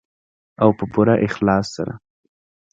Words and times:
او 0.61 0.69
په 0.77 0.85
پوره 0.91 1.15
اخلاص 1.27 1.65
سره. 1.75 1.93